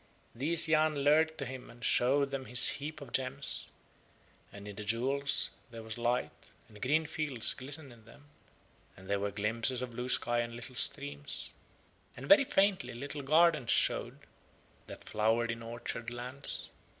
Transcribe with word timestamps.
These 0.33 0.67
Yahn 0.67 0.95
lured 0.95 1.37
to 1.37 1.45
him 1.45 1.69
and 1.69 1.85
showed 1.85 2.31
them 2.31 2.45
his 2.45 2.67
heap 2.69 3.01
of 3.01 3.11
gems; 3.11 3.69
and 4.51 4.67
in 4.67 4.75
the 4.75 4.83
jewels 4.83 5.51
there 5.69 5.83
was 5.83 5.95
light, 5.95 6.51
and 6.67 6.81
green 6.81 7.05
fields 7.05 7.53
glistened 7.53 7.93
in 7.93 8.05
them, 8.05 8.25
and 8.97 9.07
there 9.07 9.19
were 9.19 9.29
glimpses 9.29 9.79
of 9.79 9.91
blue 9.91 10.09
sky 10.09 10.39
and 10.39 10.55
little 10.55 10.73
streams, 10.73 11.51
and 12.17 12.27
very 12.27 12.45
faintly 12.45 12.95
little 12.95 13.21
gardens 13.21 13.69
showed 13.69 14.25
that 14.87 15.03
flowered 15.03 15.51
in 15.51 15.61
orchard 15.61 16.11
lands. 16.11 16.71